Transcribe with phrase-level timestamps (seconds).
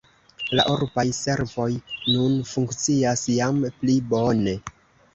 [0.59, 4.61] La urbaj servoj nun funkcias jam pli bone.